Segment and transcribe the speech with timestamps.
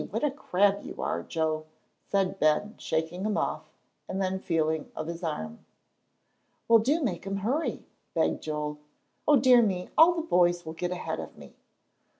[0.09, 1.65] What a crab you are, Joe!"
[2.09, 3.69] cried Ben, shaking him off,
[4.07, 5.63] and then feeling of his arm.
[6.67, 7.85] "Well, do make him hurry,"
[8.15, 8.79] begged Joel.
[9.27, 11.53] "O dear me, all the boys will get ahead of me!"